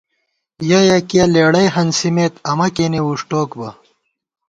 یَہ 0.69 0.79
یَکِہ 0.87 1.23
لېڑَئی 1.33 1.67
ہنسِمېت 1.75 2.33
امہ 2.51 2.67
کېنے 2.75 2.99
وُݭٹوک 3.05 3.49
بہ 3.59 3.69